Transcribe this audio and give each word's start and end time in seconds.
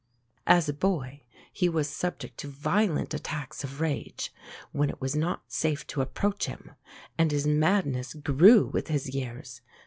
As 0.47 0.67
a 0.67 0.73
boy, 0.73 1.21
he 1.53 1.69
was 1.69 1.87
subject 1.87 2.39
to 2.39 2.47
violent 2.47 3.13
attacks 3.13 3.63
of 3.63 3.79
rage, 3.79 4.33
when 4.71 4.89
it 4.89 4.99
was 4.99 5.15
not 5.15 5.43
safe 5.47 5.85
to 5.85 6.01
approach 6.01 6.45
him; 6.47 6.71
and 7.19 7.31
his 7.31 7.45
madness 7.45 8.15
grew 8.15 8.65
with 8.65 8.87
his 8.87 9.13
years. 9.13 9.61